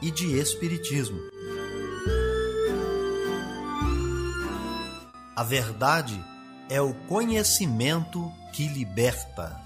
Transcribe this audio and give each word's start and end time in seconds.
e 0.00 0.10
de 0.10 0.38
espiritismo. 0.38 1.20
A 5.34 5.42
verdade 5.42 6.22
é 6.68 6.80
o 6.80 6.92
conhecimento 6.92 8.32
que 8.52 8.66
liberta. 8.68 9.60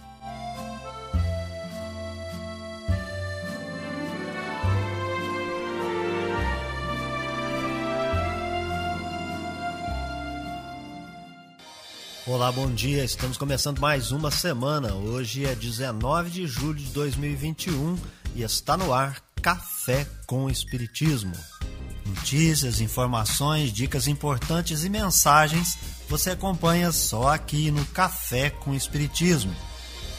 Olá, 12.24 12.52
bom 12.52 12.70
dia. 12.70 13.04
Estamos 13.04 13.36
começando 13.36 13.80
mais 13.80 14.12
uma 14.12 14.30
semana. 14.30 14.94
Hoje 14.94 15.44
é 15.44 15.54
19 15.54 16.30
de 16.30 16.46
julho 16.46 16.78
de 16.78 16.90
2021 16.92 17.98
e 18.34 18.42
está 18.42 18.76
no 18.76 18.94
ar 18.94 19.31
Café 19.42 20.06
com 20.24 20.48
Espiritismo. 20.48 21.34
Notícias, 22.06 22.80
informações, 22.80 23.72
dicas 23.72 24.06
importantes 24.06 24.84
e 24.84 24.88
mensagens 24.88 25.76
você 26.08 26.30
acompanha 26.30 26.92
só 26.92 27.32
aqui 27.32 27.70
no 27.70 27.84
Café 27.86 28.50
com 28.50 28.74
Espiritismo. 28.74 29.54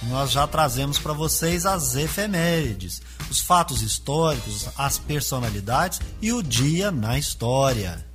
Nós 0.03 0.31
já 0.31 0.45
trazemos 0.45 0.99
para 0.99 1.13
vocês 1.13 1.65
as 1.65 1.95
efemérides, 1.95 3.01
os 3.29 3.39
fatos 3.39 3.81
históricos, 3.81 4.67
as 4.77 4.97
personalidades 4.97 6.01
e 6.21 6.33
o 6.33 6.43
dia 6.43 6.91
na 6.91 7.17
história. 7.17 8.05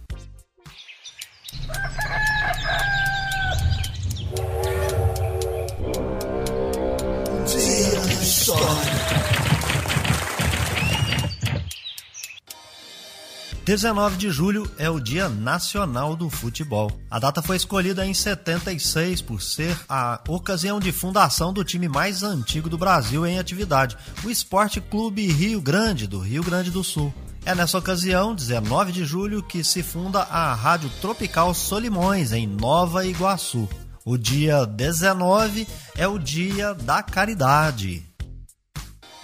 19 13.69 14.17
de 14.17 14.31
julho 14.31 14.67
é 14.79 14.89
o 14.89 14.99
Dia 14.99 15.29
Nacional 15.29 16.17
do 16.17 16.31
Futebol. 16.31 16.91
A 17.11 17.19
data 17.19 17.43
foi 17.43 17.55
escolhida 17.55 18.07
em 18.07 18.15
76 18.15 19.21
por 19.21 19.43
ser 19.43 19.79
a 19.87 20.23
ocasião 20.27 20.81
de 20.81 20.91
fundação 20.91 21.53
do 21.53 21.63
time 21.63 21.87
mais 21.87 22.23
antigo 22.23 22.71
do 22.71 22.79
Brasil 22.79 23.27
em 23.27 23.39
atividade, 23.39 23.95
o 24.25 24.31
Esporte 24.31 24.81
Clube 24.81 25.27
Rio 25.27 25.61
Grande, 25.61 26.07
do 26.07 26.19
Rio 26.19 26.43
Grande 26.43 26.71
do 26.71 26.83
Sul. 26.83 27.13
É 27.45 27.55
nessa 27.55 27.77
ocasião, 27.77 28.35
19 28.35 28.91
de 28.91 29.05
julho, 29.05 29.43
que 29.43 29.63
se 29.63 29.83
funda 29.83 30.23
a 30.23 30.55
Rádio 30.55 30.89
Tropical 31.03 31.53
Solimões, 31.53 32.33
em 32.33 32.47
Nova 32.47 33.05
Iguaçu. 33.05 33.69
O 34.03 34.17
dia 34.17 34.65
19 34.65 35.69
é 35.95 36.09
o 36.09 36.19
Dia 36.19 36.73
da 36.73 37.03
Caridade. 37.03 38.08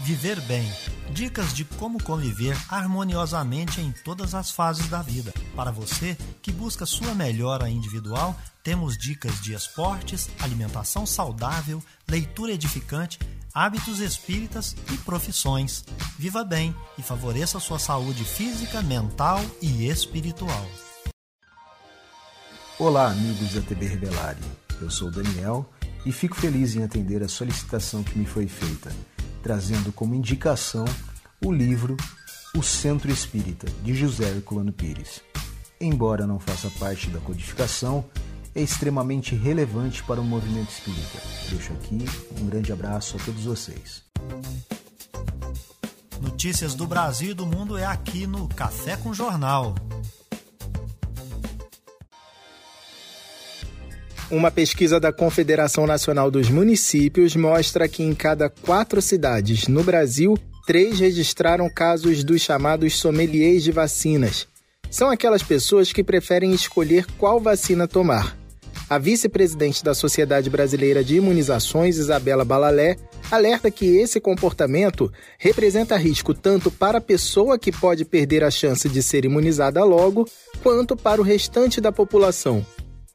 Viver 0.05 0.39
bem. 0.43 0.71
Dicas 1.15 1.55
de 1.55 1.65
como 1.65 2.03
conviver 2.03 2.55
harmoniosamente 2.69 3.81
em 3.81 3.91
todas 3.91 4.35
as 4.35 4.51
fases 4.51 4.87
da 4.87 5.01
vida. 5.01 5.33
Para 5.57 5.71
você 5.71 6.15
que 6.43 6.53
busca 6.53 6.85
sua 6.85 7.15
melhora 7.15 7.71
individual, 7.71 8.39
temos 8.63 8.99
dicas 8.99 9.41
de 9.41 9.55
esportes, 9.55 10.29
alimentação 10.41 11.07
saudável, 11.07 11.83
leitura 12.07 12.53
edificante, 12.53 13.19
hábitos 13.55 13.99
espíritas 14.01 14.77
e 14.93 14.99
profissões. 14.99 15.87
Viva 16.19 16.45
bem 16.45 16.77
e 16.99 17.03
favoreça 17.03 17.59
sua 17.59 17.79
saúde 17.79 18.27
física, 18.27 18.83
mental 18.83 19.41
e 19.63 19.89
espiritual. 19.89 20.69
Olá, 22.79 23.11
amigos 23.11 23.55
da 23.55 23.63
TV 23.63 23.87
Rebelari. 23.87 24.45
Eu 24.83 24.91
sou 24.91 25.11
Daniel 25.11 25.65
e 26.05 26.13
fico 26.13 26.37
feliz 26.37 26.77
em 26.77 26.85
atender 26.85 27.23
a 27.23 27.29
solicitação 27.29 28.03
que 28.03 28.19
me 28.19 28.27
foi 28.27 28.47
feita 28.47 28.93
trazendo 29.45 29.93
como 29.93 30.15
indicação 30.15 30.87
o 31.45 31.53
livro 31.53 31.99
O 32.57 32.63
Centro 32.63 33.13
Espírita, 33.13 33.67
de 33.83 33.95
José 33.95 34.31
Herculano 34.31 34.73
Pires. 34.73 35.21
Embora 35.79 36.27
não 36.27 36.41
faça 36.41 36.71
parte 36.79 37.11
da 37.11 37.21
codificação, 37.21 38.07
é 38.55 38.63
extremamente 38.63 39.35
relevante 39.35 40.03
para 40.03 40.19
o 40.19 40.25
movimento 40.25 40.71
espírita. 40.71 41.19
Deixo 41.51 41.75
aqui 41.75 42.07
um 42.41 42.47
grande 42.47 42.73
abraço 42.73 43.19
a 43.19 43.21
todos 43.21 43.45
vocês. 43.45 44.03
Notícias 46.23 46.75
do 46.75 46.87
Brasil 46.87 47.33
e 47.33 47.35
do 47.35 47.45
mundo 47.45 47.77
é 47.77 47.85
aqui 47.85 48.27
no 48.27 48.49
Café 48.49 48.97
com 48.97 49.13
Jornal. 49.13 49.75
Uma 54.31 54.51
pesquisa 54.51 54.99
da 54.99 55.13
Confederação 55.13 55.87
Nacional 55.87 56.31
dos 56.31 56.49
Municípios 56.49 57.37
mostra 57.37 57.87
que 57.87 58.03
em 58.03 58.15
cada 58.15 58.49
quatro 58.49 59.03
cidades 59.03 59.69
no 59.69 59.85
Brasil, 59.85 60.39
três 60.67 60.99
registraram 60.99 61.69
casos 61.69 62.25
dos 62.25 62.41
chamados 62.41 62.97
sommeliers 62.97 63.63
de 63.63 63.71
vacinas. 63.71 64.49
São 64.91 65.11
aquelas 65.11 65.43
pessoas 65.43 65.93
que 65.93 66.03
preferem 66.03 66.53
escolher 66.53 67.07
qual 67.19 67.39
vacina 67.39 67.87
tomar. 67.87 68.35
A 68.89 68.97
vice-presidente 68.99 69.85
da 69.85 69.95
Sociedade 69.95 70.49
Brasileira 70.49 71.05
de 71.05 71.17
Imunizações, 71.17 71.99
Isabela 71.99 72.45
Balalé, 72.45 72.97
alerta 73.31 73.71
que 73.71 73.97
esse 73.99 74.21
comportamento 74.21 75.13
representa 75.39 75.97
risco 75.97 76.33
tanto 76.33 76.71
para 76.71 76.99
a 76.99 77.01
pessoa 77.01 77.59
que 77.59 77.73
pode 77.73 78.05
perder 78.07 78.43
a 78.43 78.51
chance 78.51 78.89
de 78.89 79.03
ser 79.03 79.25
imunizada 79.25 79.85
logo, 79.85 80.27
quanto 80.63 80.97
para 80.97 81.21
o 81.21 81.25
restante 81.25 81.79
da 81.79 81.93
população 81.93 82.65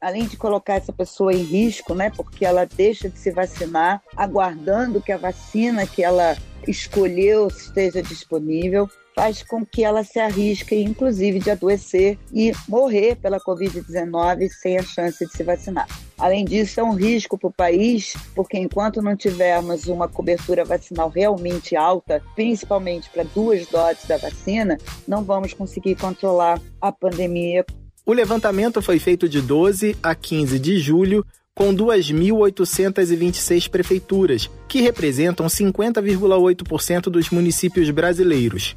além 0.00 0.26
de 0.26 0.36
colocar 0.36 0.74
essa 0.74 0.92
pessoa 0.92 1.32
em 1.32 1.42
risco, 1.42 1.94
né, 1.94 2.10
porque 2.10 2.44
ela 2.44 2.64
deixa 2.64 3.08
de 3.08 3.18
se 3.18 3.30
vacinar, 3.30 4.02
aguardando 4.16 5.00
que 5.00 5.12
a 5.12 5.18
vacina 5.18 5.86
que 5.86 6.02
ela 6.02 6.36
escolheu 6.66 7.48
esteja 7.48 8.02
disponível, 8.02 8.88
faz 9.14 9.42
com 9.42 9.66
que 9.66 9.84
ela 9.84 10.02
se 10.04 10.18
arrisque, 10.18 10.74
inclusive, 10.74 11.40
de 11.40 11.50
adoecer 11.50 12.18
e 12.32 12.52
morrer 12.68 13.16
pela 13.16 13.40
Covid-19 13.40 14.48
sem 14.48 14.78
a 14.78 14.82
chance 14.82 15.26
de 15.26 15.32
se 15.32 15.42
vacinar. 15.42 15.86
Além 16.18 16.44
disso, 16.44 16.80
é 16.80 16.82
um 16.82 16.94
risco 16.94 17.36
para 17.36 17.48
o 17.48 17.52
país, 17.52 18.14
porque 18.34 18.58
enquanto 18.58 19.02
não 19.02 19.16
tivermos 19.16 19.86
uma 19.86 20.08
cobertura 20.08 20.64
vacinal 20.64 21.08
realmente 21.08 21.76
alta, 21.76 22.22
principalmente 22.34 23.10
para 23.10 23.24
duas 23.24 23.66
doses 23.66 24.04
da 24.06 24.16
vacina, 24.16 24.78
não 25.08 25.24
vamos 25.24 25.52
conseguir 25.52 25.96
controlar 25.96 26.60
a 26.80 26.92
pandemia 26.92 27.64
o 28.10 28.12
levantamento 28.12 28.82
foi 28.82 28.98
feito 28.98 29.28
de 29.28 29.40
12 29.40 29.96
a 30.02 30.16
15 30.16 30.58
de 30.58 30.80
julho, 30.80 31.24
com 31.54 31.72
2.826 31.72 33.70
prefeituras, 33.70 34.50
que 34.66 34.80
representam 34.80 35.46
50,8% 35.46 37.02
dos 37.02 37.30
municípios 37.30 37.88
brasileiros. 37.90 38.74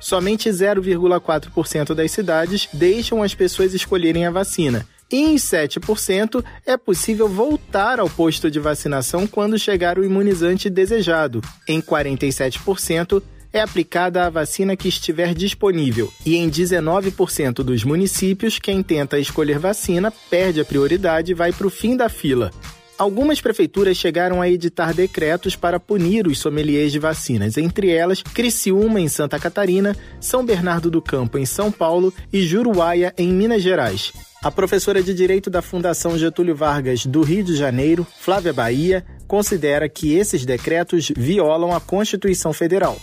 Somente 0.00 0.48
0,4% 0.48 1.94
das 1.94 2.12
cidades 2.12 2.68
deixam 2.72 3.24
as 3.24 3.34
pessoas 3.34 3.74
escolherem 3.74 4.24
a 4.24 4.30
vacina. 4.30 4.86
E 5.10 5.16
em 5.16 5.34
7% 5.34 6.44
é 6.64 6.76
possível 6.76 7.26
voltar 7.28 7.98
ao 7.98 8.08
posto 8.08 8.48
de 8.48 8.60
vacinação 8.60 9.26
quando 9.26 9.58
chegar 9.58 9.98
o 9.98 10.04
imunizante 10.04 10.70
desejado. 10.70 11.40
Em 11.66 11.80
47%, 11.80 13.20
é 13.56 13.62
aplicada 13.62 14.26
a 14.26 14.30
vacina 14.30 14.76
que 14.76 14.88
estiver 14.88 15.34
disponível, 15.34 16.12
e 16.24 16.36
em 16.36 16.50
19% 16.50 17.62
dos 17.62 17.84
municípios, 17.84 18.58
quem 18.58 18.82
tenta 18.82 19.18
escolher 19.18 19.58
vacina 19.58 20.12
perde 20.28 20.60
a 20.60 20.64
prioridade 20.64 21.32
e 21.32 21.34
vai 21.34 21.52
para 21.52 21.66
o 21.66 21.70
fim 21.70 21.96
da 21.96 22.08
fila. 22.08 22.50
Algumas 22.98 23.40
prefeituras 23.40 23.96
chegaram 23.96 24.40
a 24.40 24.48
editar 24.48 24.92
decretos 24.94 25.56
para 25.56 25.80
punir 25.80 26.26
os 26.26 26.38
sommeliers 26.38 26.92
de 26.92 26.98
vacinas, 26.98 27.56
entre 27.56 27.90
elas 27.90 28.22
Criciúma, 28.22 29.00
em 29.00 29.08
Santa 29.08 29.38
Catarina, 29.38 29.96
São 30.20 30.44
Bernardo 30.44 30.90
do 30.90 31.00
Campo, 31.00 31.38
em 31.38 31.46
São 31.46 31.70
Paulo 31.70 32.12
e 32.32 32.42
Juruáia, 32.42 33.14
em 33.18 33.28
Minas 33.32 33.62
Gerais. 33.62 34.12
A 34.42 34.50
professora 34.50 35.02
de 35.02 35.12
Direito 35.12 35.50
da 35.50 35.60
Fundação 35.60 36.18
Getúlio 36.18 36.54
Vargas 36.54 37.04
do 37.04 37.22
Rio 37.22 37.44
de 37.44 37.56
Janeiro, 37.56 38.06
Flávia 38.18 38.52
Bahia, 38.52 39.04
considera 39.26 39.88
que 39.88 40.14
esses 40.14 40.46
decretos 40.46 41.10
violam 41.14 41.74
a 41.74 41.80
Constituição 41.80 42.52
Federal 42.52 42.98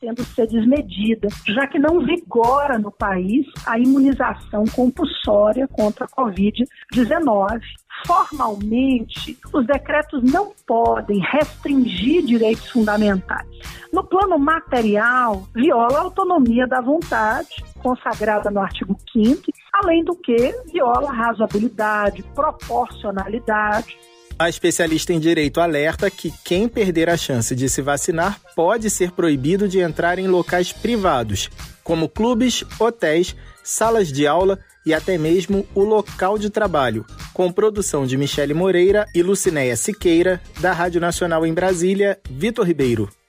tendo 0.00 0.24
ser 0.24 0.46
desmedida, 0.46 1.28
já 1.46 1.66
que 1.66 1.78
não 1.78 2.00
vigora 2.00 2.78
no 2.78 2.90
país 2.90 3.46
a 3.66 3.78
imunização 3.78 4.64
compulsória 4.74 5.66
contra 5.68 6.04
a 6.04 6.08
Covid-19. 6.08 7.60
Formalmente, 8.06 9.38
os 9.52 9.66
decretos 9.66 10.22
não 10.22 10.52
podem 10.66 11.20
restringir 11.20 12.24
direitos 12.24 12.70
fundamentais 12.70 13.46
No 13.92 14.02
plano 14.02 14.38
material, 14.38 15.46
viola 15.54 15.98
a 15.98 16.02
autonomia 16.02 16.66
da 16.66 16.80
vontade, 16.80 17.62
consagrada 17.82 18.50
no 18.50 18.60
artigo 18.60 18.96
5 19.12 19.52
além 19.82 20.04
do 20.04 20.14
que 20.14 20.52
viola 20.72 21.10
a 21.10 21.12
razoabilidade, 21.12 22.22
proporcionalidade, 22.34 23.98
a 24.40 24.48
especialista 24.48 25.12
em 25.12 25.20
direito 25.20 25.60
alerta 25.60 26.10
que 26.10 26.32
quem 26.42 26.66
perder 26.66 27.10
a 27.10 27.16
chance 27.18 27.54
de 27.54 27.68
se 27.68 27.82
vacinar 27.82 28.40
pode 28.56 28.88
ser 28.88 29.10
proibido 29.10 29.68
de 29.68 29.80
entrar 29.80 30.18
em 30.18 30.28
locais 30.28 30.72
privados, 30.72 31.50
como 31.84 32.08
clubes, 32.08 32.64
hotéis, 32.78 33.36
salas 33.62 34.10
de 34.10 34.26
aula 34.26 34.58
e 34.86 34.94
até 34.94 35.18
mesmo 35.18 35.68
o 35.74 35.84
local 35.84 36.38
de 36.38 36.48
trabalho, 36.48 37.04
com 37.34 37.52
produção 37.52 38.06
de 38.06 38.16
Michele 38.16 38.54
Moreira 38.54 39.04
e 39.14 39.22
Lucinéia 39.22 39.76
Siqueira, 39.76 40.40
da 40.58 40.72
Rádio 40.72 41.02
Nacional 41.02 41.44
em 41.44 41.52
Brasília, 41.52 42.18
Vitor 42.30 42.66
Ribeiro. 42.66 43.19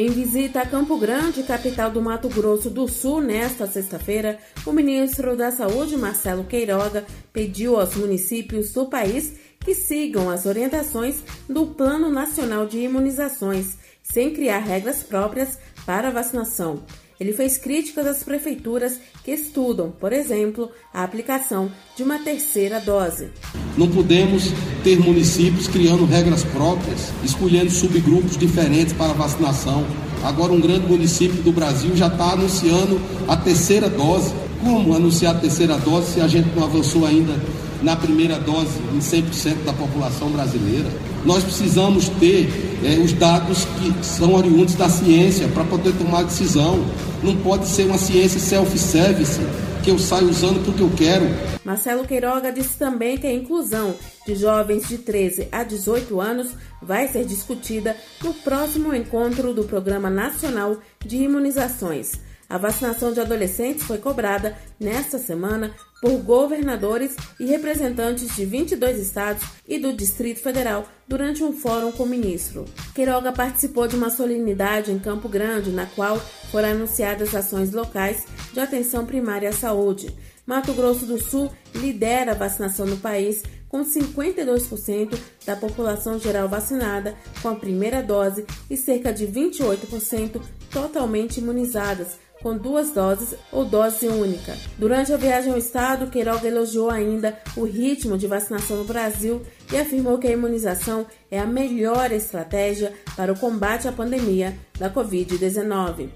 Em 0.00 0.10
visita 0.10 0.60
a 0.60 0.64
Campo 0.64 0.96
Grande, 0.96 1.42
capital 1.42 1.90
do 1.90 2.00
Mato 2.00 2.28
Grosso 2.28 2.70
do 2.70 2.86
Sul, 2.86 3.20
nesta 3.20 3.66
sexta-feira, 3.66 4.38
o 4.64 4.70
ministro 4.70 5.36
da 5.36 5.50
Saúde, 5.50 5.96
Marcelo 5.96 6.44
Queiroga, 6.44 7.04
pediu 7.32 7.76
aos 7.76 7.96
municípios 7.96 8.70
do 8.70 8.86
país 8.86 9.32
que 9.58 9.74
sigam 9.74 10.30
as 10.30 10.46
orientações 10.46 11.16
do 11.48 11.66
Plano 11.66 12.12
Nacional 12.12 12.64
de 12.64 12.78
Imunizações, 12.78 13.76
sem 14.00 14.32
criar 14.32 14.60
regras 14.60 15.02
próprias 15.02 15.58
para 15.84 16.06
a 16.06 16.12
vacinação. 16.12 16.84
Ele 17.18 17.32
fez 17.32 17.58
críticas 17.58 18.06
às 18.06 18.22
prefeituras 18.22 19.00
que 19.28 19.34
estudam, 19.34 19.90
por 19.90 20.10
exemplo, 20.10 20.70
a 20.92 21.04
aplicação 21.04 21.70
de 21.94 22.02
uma 22.02 22.18
terceira 22.18 22.80
dose. 22.80 23.28
Não 23.76 23.86
podemos 23.86 24.44
ter 24.82 24.98
municípios 24.98 25.68
criando 25.68 26.06
regras 26.06 26.44
próprias, 26.44 27.12
escolhendo 27.22 27.70
subgrupos 27.70 28.38
diferentes 28.38 28.94
para 28.94 29.12
vacinação. 29.12 29.84
Agora, 30.24 30.54
um 30.54 30.60
grande 30.60 30.86
município 30.86 31.42
do 31.42 31.52
Brasil 31.52 31.94
já 31.94 32.06
está 32.06 32.32
anunciando 32.32 32.98
a 33.28 33.36
terceira 33.36 33.90
dose. 33.90 34.32
Como 34.62 34.94
anunciar 34.94 35.36
a 35.36 35.38
terceira 35.38 35.76
dose 35.76 36.14
se 36.14 36.22
a 36.22 36.26
gente 36.26 36.48
não 36.56 36.64
avançou 36.64 37.04
ainda 37.04 37.38
na 37.82 37.94
primeira 37.96 38.38
dose 38.38 38.78
em 38.94 38.98
100% 38.98 39.62
da 39.62 39.74
população 39.74 40.30
brasileira? 40.30 40.88
Nós 41.26 41.44
precisamos 41.44 42.08
ter 42.08 42.48
é, 42.84 42.98
os 42.98 43.12
dados 43.12 43.64
que 43.64 44.04
são 44.04 44.34
oriundos 44.34 44.74
da 44.74 44.88
ciência 44.88 45.48
para 45.48 45.64
poder 45.64 45.92
tomar 45.96 46.24
decisão. 46.24 46.84
Não 47.22 47.36
pode 47.36 47.66
ser 47.66 47.86
uma 47.86 47.98
ciência 47.98 48.38
self-service 48.38 49.40
que 49.82 49.90
eu 49.90 49.98
saio 49.98 50.28
usando 50.28 50.64
porque 50.64 50.82
eu 50.82 50.90
quero. 50.96 51.24
Marcelo 51.64 52.06
Queiroga 52.06 52.52
disse 52.52 52.78
também 52.78 53.16
que 53.16 53.26
a 53.26 53.32
inclusão 53.32 53.94
de 54.26 54.34
jovens 54.34 54.86
de 54.88 54.98
13 54.98 55.48
a 55.50 55.64
18 55.64 56.20
anos 56.20 56.50
vai 56.82 57.08
ser 57.08 57.24
discutida 57.24 57.96
no 58.22 58.32
próximo 58.34 58.94
encontro 58.94 59.52
do 59.52 59.64
Programa 59.64 60.10
Nacional 60.10 60.78
de 61.04 61.16
Imunizações. 61.16 62.12
A 62.48 62.56
vacinação 62.56 63.12
de 63.12 63.20
adolescentes 63.20 63.84
foi 63.84 63.98
cobrada 63.98 64.56
nesta 64.80 65.18
semana 65.18 65.74
por 66.00 66.12
governadores 66.18 67.16
e 67.38 67.46
representantes 67.46 68.34
de 68.36 68.44
22 68.44 68.98
estados 68.98 69.42
e 69.66 69.78
do 69.78 69.92
Distrito 69.92 70.40
Federal 70.40 70.86
durante 71.06 71.42
um 71.42 71.52
fórum 71.52 71.90
com 71.90 72.04
o 72.04 72.08
ministro. 72.08 72.64
Queiroga 72.94 73.32
participou 73.32 73.88
de 73.88 73.96
uma 73.96 74.10
solenidade 74.10 74.92
em 74.92 74.98
Campo 74.98 75.28
Grande, 75.28 75.70
na 75.70 75.86
qual 75.86 76.18
foram 76.50 76.70
anunciadas 76.70 77.34
ações 77.34 77.72
locais 77.72 78.26
de 78.52 78.60
atenção 78.60 79.04
primária 79.04 79.48
à 79.48 79.52
saúde. 79.52 80.14
Mato 80.46 80.72
Grosso 80.72 81.04
do 81.04 81.20
Sul 81.20 81.50
lidera 81.74 82.32
a 82.32 82.34
vacinação 82.34 82.86
no 82.86 82.96
país, 82.96 83.42
com 83.68 83.84
52% 83.84 85.18
da 85.44 85.54
população 85.54 86.18
geral 86.18 86.48
vacinada 86.48 87.14
com 87.42 87.50
a 87.50 87.54
primeira 87.54 88.02
dose 88.02 88.46
e 88.70 88.76
cerca 88.76 89.12
de 89.12 89.26
28% 89.26 90.40
totalmente 90.70 91.38
imunizadas 91.38 92.18
com 92.42 92.56
duas 92.56 92.92
doses 92.92 93.34
ou 93.52 93.64
dose 93.64 94.06
única. 94.08 94.56
Durante 94.78 95.12
a 95.12 95.16
viagem 95.16 95.52
ao 95.52 95.58
estado, 95.58 96.10
Queiroga 96.10 96.46
elogiou 96.46 96.90
ainda 96.90 97.38
o 97.56 97.64
ritmo 97.64 98.16
de 98.16 98.26
vacinação 98.26 98.76
no 98.78 98.84
Brasil 98.84 99.42
e 99.72 99.76
afirmou 99.76 100.18
que 100.18 100.26
a 100.26 100.32
imunização 100.32 101.06
é 101.30 101.38
a 101.38 101.46
melhor 101.46 102.12
estratégia 102.12 102.92
para 103.16 103.32
o 103.32 103.38
combate 103.38 103.88
à 103.88 103.92
pandemia 103.92 104.56
da 104.78 104.90
Covid-19. 104.90 106.08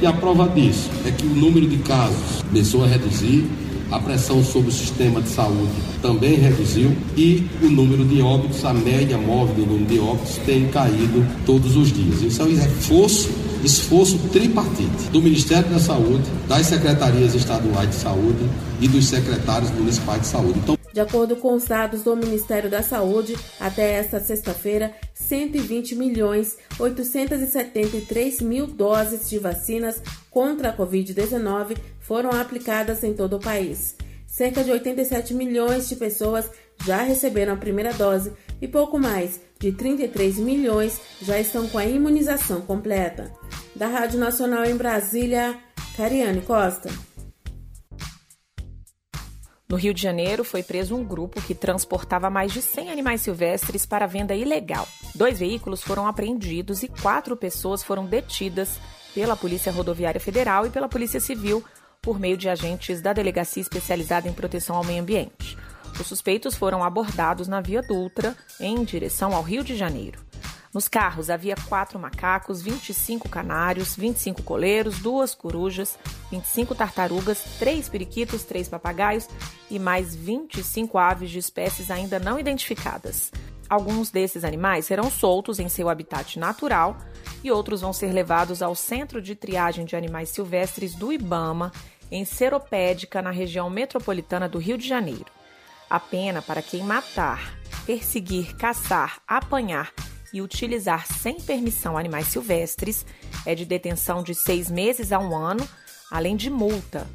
E 0.00 0.06
a 0.06 0.12
prova 0.12 0.48
disso 0.48 0.90
é 1.06 1.10
que 1.10 1.26
o 1.26 1.30
número 1.30 1.68
de 1.68 1.78
casos 1.78 2.42
começou 2.42 2.84
a 2.84 2.86
reduzir, 2.86 3.48
a 3.90 3.98
pressão 3.98 4.42
sobre 4.42 4.70
o 4.70 4.72
sistema 4.72 5.20
de 5.20 5.28
saúde 5.28 5.72
também 6.00 6.34
reduziu 6.34 6.96
e 7.16 7.46
o 7.62 7.66
número 7.66 8.04
de 8.04 8.20
óbitos, 8.20 8.64
a 8.64 8.72
média 8.72 9.16
móvel 9.16 9.54
do 9.54 9.66
número 9.66 9.86
de 9.86 9.98
óbitos 9.98 10.36
tem 10.38 10.68
caído 10.68 11.24
todos 11.46 11.76
os 11.76 11.92
dias. 11.92 12.22
Isso 12.22 12.42
é 12.42 12.44
um 12.44 12.56
reforço 12.56 13.30
esforço 13.64 14.18
tripartite 14.28 15.08
do 15.10 15.22
Ministério 15.22 15.68
da 15.70 15.78
Saúde, 15.78 16.24
das 16.46 16.66
secretarias 16.66 17.34
estaduais 17.34 17.88
de 17.88 17.96
saúde 17.96 18.50
e 18.80 18.86
dos 18.86 19.06
secretários 19.06 19.70
municipais 19.70 20.20
de 20.20 20.26
saúde. 20.26 20.58
Então, 20.58 20.78
de 20.92 21.00
acordo 21.00 21.34
com 21.36 21.54
os 21.54 21.64
dados 21.64 22.02
do 22.02 22.14
Ministério 22.14 22.70
da 22.70 22.82
Saúde, 22.82 23.36
até 23.58 23.94
esta 23.94 24.20
sexta-feira, 24.20 24.94
120 25.14 25.96
milhões 25.96 26.56
873 26.78 28.40
mil 28.42 28.66
doses 28.66 29.28
de 29.28 29.38
vacinas 29.38 30.00
contra 30.30 30.68
a 30.68 30.76
Covid-19 30.76 31.76
foram 32.00 32.30
aplicadas 32.30 33.02
em 33.02 33.12
todo 33.12 33.36
o 33.36 33.40
país. 33.40 33.96
Cerca 34.26 34.62
de 34.62 34.70
87 34.70 35.32
milhões 35.32 35.88
de 35.88 35.96
pessoas 35.96 36.50
já 36.84 37.02
receberam 37.02 37.54
a 37.54 37.56
primeira 37.56 37.92
dose 37.94 38.32
e 38.60 38.68
pouco 38.68 38.98
mais 38.98 39.40
de 39.58 39.72
33 39.72 40.38
milhões 40.38 41.00
já 41.22 41.38
estão 41.40 41.66
com 41.68 41.78
a 41.78 41.86
imunização 41.86 42.60
completa. 42.60 43.32
Da 43.74 43.88
Rádio 43.88 44.20
Nacional 44.20 44.64
em 44.64 44.76
Brasília, 44.76 45.58
Cariane 45.96 46.40
Costa. 46.42 46.88
No 49.68 49.76
Rio 49.76 49.92
de 49.92 50.00
Janeiro, 50.00 50.44
foi 50.44 50.62
preso 50.62 50.94
um 50.94 51.02
grupo 51.02 51.42
que 51.42 51.56
transportava 51.56 52.30
mais 52.30 52.52
de 52.52 52.62
100 52.62 52.92
animais 52.92 53.22
silvestres 53.22 53.84
para 53.84 54.06
venda 54.06 54.32
ilegal. 54.32 54.86
Dois 55.12 55.40
veículos 55.40 55.82
foram 55.82 56.06
apreendidos 56.06 56.84
e 56.84 56.88
quatro 56.88 57.36
pessoas 57.36 57.82
foram 57.82 58.06
detidas 58.06 58.78
pela 59.12 59.36
Polícia 59.36 59.72
Rodoviária 59.72 60.20
Federal 60.20 60.66
e 60.66 60.70
pela 60.70 60.88
Polícia 60.88 61.18
Civil 61.18 61.64
por 62.00 62.20
meio 62.20 62.36
de 62.36 62.48
agentes 62.48 63.00
da 63.00 63.12
Delegacia 63.12 63.60
Especializada 63.60 64.28
em 64.28 64.32
Proteção 64.32 64.76
ao 64.76 64.84
Meio 64.84 65.02
Ambiente. 65.02 65.58
Os 65.98 66.06
suspeitos 66.06 66.54
foram 66.54 66.84
abordados 66.84 67.48
na 67.48 67.60
Via 67.60 67.82
Dutra, 67.82 68.36
em 68.60 68.84
direção 68.84 69.34
ao 69.34 69.42
Rio 69.42 69.64
de 69.64 69.74
Janeiro. 69.74 70.20
Nos 70.74 70.88
carros 70.88 71.30
havia 71.30 71.54
quatro 71.68 72.00
macacos, 72.00 72.60
25 72.60 73.28
canários, 73.28 73.94
25 73.94 74.42
coleiros, 74.42 74.98
duas 74.98 75.32
corujas, 75.32 75.96
25 76.32 76.74
tartarugas, 76.74 77.44
três 77.60 77.88
periquitos, 77.88 78.42
três 78.42 78.68
papagaios 78.68 79.28
e 79.70 79.78
mais 79.78 80.16
25 80.16 80.98
aves 80.98 81.30
de 81.30 81.38
espécies 81.38 81.92
ainda 81.92 82.18
não 82.18 82.40
identificadas. 82.40 83.30
Alguns 83.70 84.10
desses 84.10 84.42
animais 84.42 84.86
serão 84.86 85.08
soltos 85.12 85.60
em 85.60 85.68
seu 85.68 85.88
habitat 85.88 86.40
natural 86.40 86.98
e 87.44 87.52
outros 87.52 87.80
vão 87.80 87.92
ser 87.92 88.12
levados 88.12 88.60
ao 88.60 88.74
Centro 88.74 89.22
de 89.22 89.36
Triagem 89.36 89.84
de 89.84 89.94
Animais 89.94 90.30
Silvestres 90.30 90.96
do 90.96 91.12
Ibama, 91.12 91.70
em 92.10 92.24
Seropédica, 92.24 93.22
na 93.22 93.30
região 93.30 93.70
metropolitana 93.70 94.48
do 94.48 94.58
Rio 94.58 94.76
de 94.76 94.88
Janeiro. 94.88 95.26
A 95.88 96.00
pena 96.00 96.42
para 96.42 96.60
quem 96.60 96.82
matar, 96.82 97.56
perseguir, 97.86 98.56
caçar, 98.56 99.20
apanhar 99.26 99.92
e 100.34 100.42
utilizar 100.42 101.06
sem 101.06 101.40
permissão 101.40 101.96
animais 101.96 102.26
silvestres 102.26 103.06
é 103.46 103.54
de 103.54 103.64
detenção 103.64 104.20
de 104.20 104.34
seis 104.34 104.68
meses 104.68 105.12
a 105.12 105.18
um 105.20 105.34
ano, 105.34 105.66
além 106.10 106.34
de 106.34 106.50
multa. 106.50 107.06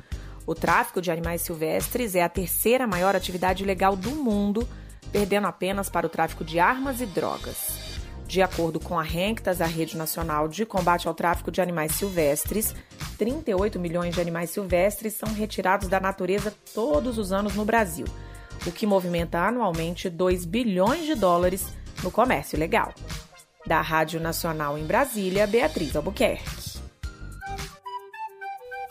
O 0.47 0.55
tráfico 0.55 1.01
de 1.01 1.11
animais 1.11 1.41
silvestres 1.41 2.15
é 2.15 2.23
a 2.23 2.29
terceira 2.29 2.87
maior 2.87 3.17
atividade 3.17 3.65
legal 3.65 3.97
do 3.97 4.11
mundo, 4.11 4.65
perdendo 5.11 5.47
apenas 5.47 5.89
para 5.89 6.07
o 6.07 6.09
tráfico 6.09 6.45
de 6.45 6.59
armas 6.59 7.01
e 7.01 7.05
drogas. 7.05 7.77
De 8.25 8.41
acordo 8.41 8.79
com 8.79 8.97
a 8.97 9.03
RENCTAS, 9.03 9.59
a 9.59 9.65
Rede 9.65 9.97
Nacional 9.97 10.47
de 10.47 10.65
Combate 10.65 11.07
ao 11.07 11.13
Tráfico 11.13 11.51
de 11.51 11.59
Animais 11.59 11.95
Silvestres, 11.95 12.73
38 13.17 13.77
milhões 13.79 14.15
de 14.15 14.21
animais 14.21 14.51
silvestres 14.51 15.13
são 15.15 15.33
retirados 15.33 15.89
da 15.89 15.99
natureza 15.99 16.53
todos 16.73 17.17
os 17.17 17.33
anos 17.33 17.53
no 17.55 17.65
Brasil 17.65 18.05
o 18.67 18.71
que 18.71 18.85
movimenta 18.85 19.39
anualmente 19.39 20.09
2 20.09 20.45
bilhões 20.45 21.05
de 21.05 21.15
dólares 21.15 21.67
no 22.03 22.11
comércio 22.11 22.57
legal. 22.57 22.93
Da 23.65 23.81
Rádio 23.81 24.19
Nacional 24.19 24.77
em 24.77 24.85
Brasília, 24.85 25.45
Beatriz 25.45 25.95
Albuquerque. 25.95 26.79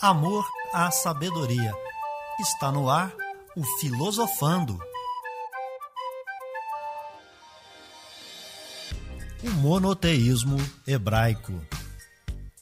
Amor 0.00 0.47
à 0.73 0.91
sabedoria. 0.91 1.73
Está 2.41 2.71
no 2.71 2.88
ar 2.88 3.12
o 3.57 3.65
Filosofando. 3.81 4.79
O 9.43 9.50
monoteísmo 9.50 10.57
hebraico. 10.87 11.53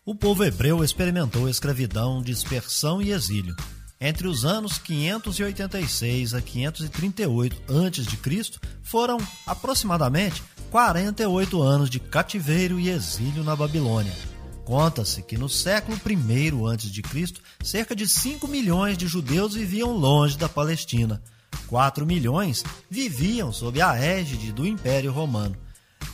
O 0.05 0.15
povo 0.15 0.45
hebreu 0.45 0.85
experimentou 0.85 1.49
escravidão, 1.49 2.23
dispersão 2.23 3.03
e 3.03 3.11
exílio 3.11 3.55
entre 4.01 4.27
os 4.29 4.45
anos 4.45 4.79
586 4.79 6.35
a 6.35 6.41
538 6.41 7.57
a.C., 7.69 8.61
foram 8.83 9.19
aproximadamente 9.47 10.43
48 10.71 11.63
anos 11.63 11.89
de 11.89 11.99
cativeiro 11.99 12.79
e 12.79 12.91
exílio 12.91 13.43
na 13.43 13.57
Babilônia. 13.57 14.13
Conta-se 14.65 15.23
que 15.23 15.39
no 15.39 15.49
século 15.49 15.97
I 15.97 16.51
a.C., 16.75 17.35
cerca 17.63 17.95
de 17.95 18.09
5 18.09 18.49
milhões 18.49 18.99
de 18.99 19.07
judeus 19.07 19.55
viviam 19.55 19.93
longe 19.93 20.37
da 20.37 20.49
Palestina. 20.49 21.23
4 21.69 22.05
milhões 22.05 22.65
viviam 22.91 23.53
sob 23.53 23.81
a 23.81 23.97
égide 23.97 24.53
do 24.53 24.67
Império 24.67 25.13
Romano. 25.13 25.57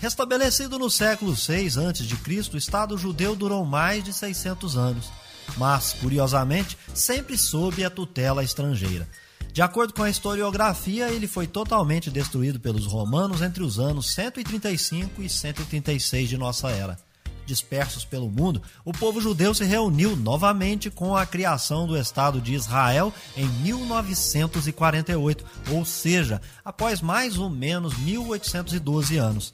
Restabelecido 0.01 0.79
no 0.79 0.91
século 0.91 1.33
VI 1.33 1.67
a.C., 1.67 2.51
o 2.53 2.57
Estado 2.59 2.99
judeu 2.99 3.35
durou 3.35 3.65
mais 3.65 4.05
de 4.05 4.13
600 4.13 4.77
anos, 4.77 5.11
mas, 5.57 5.93
curiosamente, 5.95 6.77
sempre 6.95 7.37
sob 7.37 7.85
a 7.85 7.91
tutela 7.91 8.43
estrangeira. 8.43 9.09
De 9.53 9.61
acordo 9.61 9.93
com 9.93 10.03
a 10.03 10.09
historiografia, 10.09 11.11
ele 11.11 11.27
foi 11.27 11.47
totalmente 11.47 12.11
destruído 12.11 12.59
pelos 12.59 12.87
romanos 12.87 13.43
entre 13.43 13.63
os 13.63 13.79
anos 13.79 14.15
135 14.15 15.23
e 15.23 15.29
136 15.29 16.29
de 16.31 16.39
nossa 16.39 16.71
era. 16.71 16.99
Dispersos 17.45 18.05
pelo 18.05 18.31
mundo, 18.31 18.63
o 18.85 18.93
povo 18.93 19.21
judeu 19.21 19.53
se 19.53 19.65
reuniu 19.65 20.17
novamente 20.17 20.89
com 20.89 21.15
a 21.15 21.27
criação 21.27 21.87
do 21.87 21.99
Estado 21.99 22.41
de 22.41 22.55
Israel 22.55 23.13
em 23.37 23.47
1948, 23.47 25.45
ou 25.71 25.85
seja, 25.85 26.41
após 26.65 27.03
mais 27.03 27.37
ou 27.37 27.51
menos 27.51 27.99
1812 27.99 29.19
anos. 29.19 29.53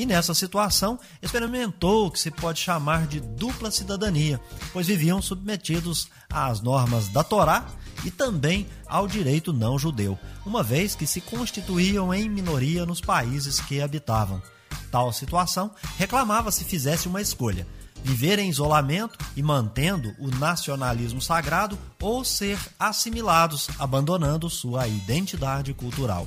E 0.00 0.06
nessa 0.06 0.32
situação, 0.32 0.98
experimentou 1.20 2.06
o 2.06 2.10
que 2.10 2.18
se 2.18 2.30
pode 2.30 2.58
chamar 2.58 3.06
de 3.06 3.20
dupla 3.20 3.70
cidadania, 3.70 4.40
pois 4.72 4.86
viviam 4.86 5.20
submetidos 5.20 6.08
às 6.30 6.62
normas 6.62 7.08
da 7.08 7.22
Torá 7.22 7.66
e 8.02 8.10
também 8.10 8.66
ao 8.86 9.06
direito 9.06 9.52
não 9.52 9.78
judeu, 9.78 10.18
uma 10.46 10.62
vez 10.62 10.94
que 10.94 11.06
se 11.06 11.20
constituíam 11.20 12.14
em 12.14 12.30
minoria 12.30 12.86
nos 12.86 13.02
países 13.02 13.60
que 13.60 13.82
habitavam. 13.82 14.42
Tal 14.90 15.12
situação 15.12 15.70
reclamava 15.98 16.50
se 16.50 16.64
fizesse 16.64 17.06
uma 17.06 17.20
escolha: 17.20 17.66
viver 18.02 18.38
em 18.38 18.48
isolamento 18.48 19.18
e 19.36 19.42
mantendo 19.42 20.14
o 20.18 20.30
nacionalismo 20.30 21.20
sagrado 21.20 21.78
ou 22.00 22.24
ser 22.24 22.58
assimilados, 22.78 23.68
abandonando 23.78 24.48
sua 24.48 24.88
identidade 24.88 25.74
cultural. 25.74 26.26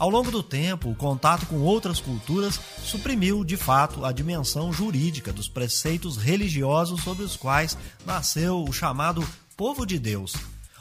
Ao 0.00 0.08
longo 0.08 0.30
do 0.30 0.42
tempo, 0.42 0.88
o 0.88 0.94
contato 0.94 1.44
com 1.44 1.56
outras 1.60 2.00
culturas 2.00 2.58
suprimiu, 2.82 3.44
de 3.44 3.58
fato, 3.58 4.02
a 4.02 4.10
dimensão 4.10 4.72
jurídica 4.72 5.30
dos 5.30 5.46
preceitos 5.46 6.16
religiosos 6.16 7.02
sobre 7.02 7.22
os 7.22 7.36
quais 7.36 7.76
nasceu 8.06 8.64
o 8.64 8.72
chamado 8.72 9.22
povo 9.58 9.84
de 9.84 9.98
Deus. 9.98 10.32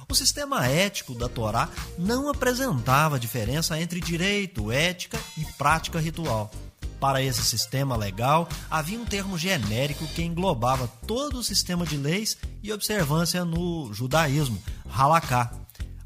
O 0.07 0.15
sistema 0.15 0.65
ético 0.67 1.13
da 1.13 1.27
Torá 1.27 1.67
não 1.97 2.29
apresentava 2.29 3.19
diferença 3.19 3.77
entre 3.77 3.99
direito, 3.99 4.71
ética 4.71 5.19
e 5.37 5.43
prática 5.57 5.99
ritual. 5.99 6.49
Para 6.97 7.21
esse 7.21 7.43
sistema 7.43 7.97
legal, 7.97 8.47
havia 8.71 8.97
um 8.97 9.05
termo 9.05 9.37
genérico 9.37 10.07
que 10.07 10.23
englobava 10.23 10.87
todo 11.05 11.39
o 11.39 11.43
sistema 11.43 11.85
de 11.85 11.97
leis 11.97 12.37
e 12.63 12.71
observância 12.71 13.43
no 13.43 13.93
judaísmo, 13.93 14.63
halaká. 14.89 15.51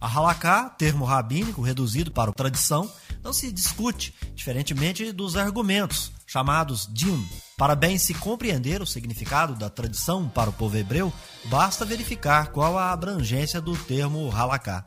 A 0.02 0.08
halaká, 0.08 0.70
termo 0.72 1.06
rabínico 1.06 1.62
reduzido 1.62 2.12
para 2.12 2.34
tradição, 2.34 2.92
não 3.24 3.32
se 3.32 3.52
discute, 3.52 4.14
diferentemente 4.36 5.12
dos 5.12 5.38
argumentos, 5.38 6.12
chamados 6.28 6.88
din. 6.92 7.26
Para 7.58 7.76
bem 7.76 7.98
se 7.98 8.14
compreender 8.14 8.82
o 8.82 8.86
significado 8.88 9.56
da 9.56 9.70
tradição 9.70 10.28
para 10.28 10.50
o 10.50 10.54
povo 10.54 10.76
hebreu, 10.76 11.14
basta 11.46 11.86
verificar 11.86 12.48
qual 12.48 12.78
a 12.78 12.92
abrangência 12.92 13.62
do 13.62 13.78
termo 13.78 14.30
halaká. 14.36 14.84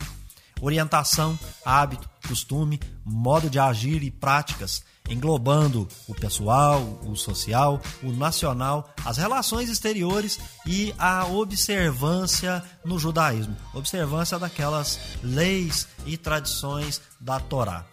Orientação, 0.61 1.39
hábito, 1.65 2.09
costume, 2.27 2.81
modo 3.05 3.49
de 3.49 3.59
agir 3.59 4.03
e 4.03 4.11
práticas, 4.11 4.83
englobando 5.09 5.87
o 6.09 6.15
pessoal, 6.15 6.83
o 7.05 7.15
social, 7.15 7.81
o 8.03 8.11
nacional, 8.11 8.93
as 9.05 9.19
relações 9.19 9.69
exteriores 9.69 10.39
e 10.67 10.95
a 10.99 11.27
observância 11.27 12.63
no 12.85 12.99
judaísmo, 12.99 13.57
observância 13.75 14.39
daquelas 14.39 14.99
leis 15.23 15.87
e 16.07 16.17
tradições 16.17 17.01
da 17.21 17.39
Torá. 17.39 17.85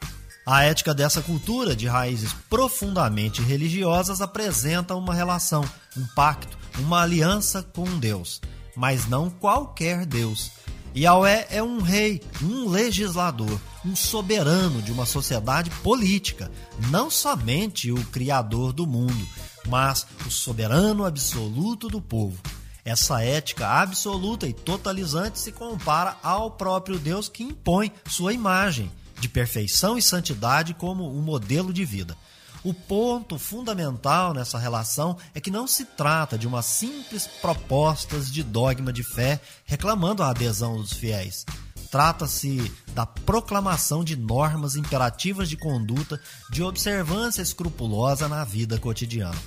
A 0.45 0.63
ética 0.63 0.93
dessa 0.93 1.21
cultura, 1.21 1.73
de 1.73 1.87
raízes 1.87 2.33
profundamente 2.49 3.41
religiosas, 3.41 4.19
apresenta 4.19 4.93
uma 4.93 5.13
relação, 5.13 5.63
um 5.95 6.05
pacto, 6.07 6.57
uma 6.79 7.01
aliança 7.01 7.63
com 7.63 7.85
Deus, 7.97 8.41
mas 8.75 9.07
não 9.07 9.29
qualquer 9.29 10.05
Deus. 10.05 10.51
Yahweh 10.93 11.47
é 11.49 11.63
um 11.63 11.79
rei, 11.79 12.21
um 12.41 12.67
legislador, 12.67 13.57
um 13.85 13.95
soberano 13.95 14.81
de 14.81 14.91
uma 14.91 15.05
sociedade 15.05 15.69
política, 15.81 16.51
não 16.89 17.09
somente 17.09 17.89
o 17.89 18.05
criador 18.07 18.73
do 18.73 18.85
mundo, 18.85 19.27
mas 19.69 20.05
o 20.27 20.29
soberano 20.29 21.05
absoluto 21.05 21.87
do 21.87 22.01
povo. 22.01 22.37
Essa 22.83 23.23
ética 23.23 23.65
absoluta 23.65 24.45
e 24.45 24.51
totalizante 24.51 25.39
se 25.39 25.53
compara 25.53 26.17
ao 26.21 26.51
próprio 26.51 26.99
Deus 26.99 27.29
que 27.29 27.43
impõe 27.43 27.93
sua 28.05 28.33
imagem 28.33 28.91
de 29.23 29.29
perfeição 29.29 29.97
e 29.97 30.01
santidade 30.01 30.73
como 30.73 31.09
um 31.09 31.21
modelo 31.21 31.71
de 31.73 31.85
vida. 31.85 32.15
O 32.61 32.73
ponto 32.73 33.37
fundamental 33.39 34.33
nessa 34.33 34.57
relação 34.57 35.17
é 35.33 35.39
que 35.39 35.51
não 35.51 35.65
se 35.65 35.85
trata 35.85 36.37
de 36.37 36.47
umas 36.47 36.65
simples 36.65 37.25
propostas 37.41 38.31
de 38.31 38.43
dogma 38.43 38.91
de 38.91 39.03
fé 39.03 39.41
reclamando 39.65 40.23
a 40.23 40.29
adesão 40.29 40.77
dos 40.77 40.93
fiéis. 40.93 41.45
Trata-se 41.89 42.71
da 42.93 43.05
proclamação 43.05 44.03
de 44.03 44.15
normas 44.15 44.75
imperativas 44.75 45.49
de 45.49 45.55
conduta 45.55 46.19
de 46.49 46.63
observância 46.63 47.41
escrupulosa 47.41 48.27
na 48.27 48.43
vida 48.43 48.77
cotidiana. 48.77 49.37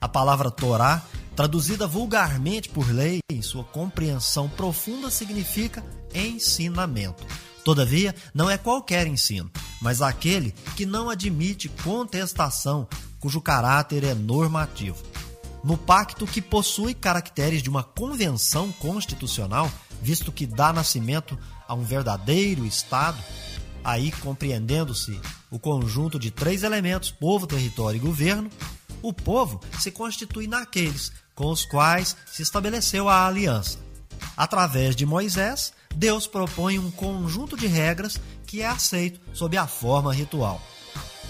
A 0.00 0.08
palavra 0.08 0.50
Torá, 0.50 1.02
traduzida 1.34 1.86
vulgarmente 1.86 2.68
por 2.68 2.90
lei, 2.90 3.18
em 3.30 3.42
sua 3.42 3.64
compreensão 3.64 4.48
profunda, 4.48 5.10
significa 5.10 5.84
ensinamento. 6.14 7.26
Todavia, 7.66 8.14
não 8.32 8.48
é 8.48 8.56
qualquer 8.56 9.08
ensino, 9.08 9.50
mas 9.82 10.00
aquele 10.00 10.54
que 10.76 10.86
não 10.86 11.10
admite 11.10 11.68
contestação, 11.68 12.86
cujo 13.18 13.40
caráter 13.40 14.04
é 14.04 14.14
normativo. 14.14 15.02
No 15.64 15.76
pacto 15.76 16.28
que 16.28 16.40
possui 16.40 16.94
caracteres 16.94 17.64
de 17.64 17.68
uma 17.68 17.82
convenção 17.82 18.70
constitucional, 18.70 19.68
visto 20.00 20.30
que 20.30 20.46
dá 20.46 20.72
nascimento 20.72 21.36
a 21.66 21.74
um 21.74 21.82
verdadeiro 21.82 22.64
Estado, 22.64 23.18
aí 23.82 24.12
compreendendo-se 24.12 25.20
o 25.50 25.58
conjunto 25.58 26.20
de 26.20 26.30
três 26.30 26.62
elementos: 26.62 27.10
povo, 27.10 27.48
território 27.48 27.96
e 27.96 28.00
governo, 28.00 28.48
o 29.02 29.12
povo 29.12 29.60
se 29.80 29.90
constitui 29.90 30.46
naqueles 30.46 31.10
com 31.34 31.50
os 31.50 31.64
quais 31.64 32.16
se 32.26 32.42
estabeleceu 32.42 33.08
a 33.08 33.26
aliança. 33.26 33.76
Através 34.36 34.94
de 34.94 35.04
Moisés, 35.04 35.72
Deus 35.94 36.26
propõe 36.26 36.78
um 36.78 36.90
conjunto 36.90 37.56
de 37.56 37.66
regras 37.66 38.20
que 38.46 38.62
é 38.62 38.66
aceito 38.66 39.20
sob 39.32 39.56
a 39.56 39.66
forma 39.66 40.12
ritual. 40.12 40.60